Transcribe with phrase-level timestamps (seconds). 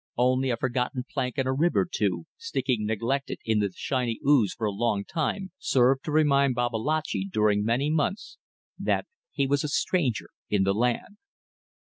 [0.17, 4.51] Only a forgotten plank and a rib or two, sticking neglected in the shiny ooze
[4.51, 8.39] for a long time, served to remind Babalatchi during many months
[8.79, 11.17] that he was a stranger in the land.